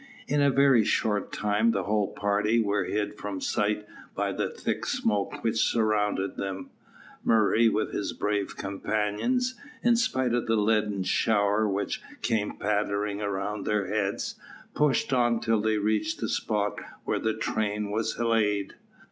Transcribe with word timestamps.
In 0.27 0.41
a 0.41 0.49
very 0.49 0.83
short 0.83 1.31
time 1.31 1.69
the 1.73 1.83
whole 1.83 2.07
party 2.11 2.59
were 2.59 2.85
hid 2.85 3.19
from 3.19 3.39
sight 3.39 3.85
by 4.15 4.31
the 4.31 4.49
thick 4.49 4.87
smoke 4.87 5.43
which 5.43 5.57
surrounded 5.59 6.37
them. 6.37 6.71
Murray, 7.23 7.69
with 7.69 7.93
his 7.93 8.11
brave 8.11 8.57
companions, 8.57 9.53
in 9.83 9.95
spite 9.95 10.33
of 10.33 10.47
the 10.47 10.55
leaden 10.55 11.03
shower 11.03 11.69
which 11.69 12.01
came 12.23 12.57
pattering 12.57 13.21
around 13.21 13.67
their 13.67 13.85
heads, 13.85 14.39
pushed 14.73 15.13
on 15.13 15.39
till 15.39 15.61
they 15.61 15.77
reached 15.77 16.19
the 16.19 16.29
spot 16.29 16.79
where 17.05 17.19
the 17.19 17.35
train 17.35 17.91
was 17.91 18.17
laid. 18.17 18.73